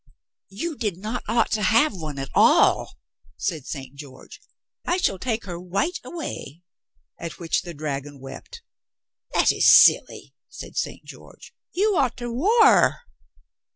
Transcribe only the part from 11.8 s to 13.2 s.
ought to wear."